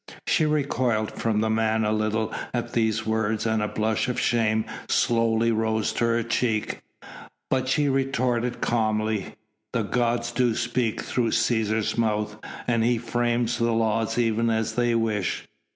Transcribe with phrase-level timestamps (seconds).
[0.25, 4.65] She recoiled from the man a little at these words and a blush of shame
[4.89, 6.81] slowly rose to her cheek.
[7.51, 9.35] But she retorted calmly:
[9.73, 12.35] "The gods do speak through Cæsar's mouth
[12.65, 15.47] and he frames the laws even as they wish."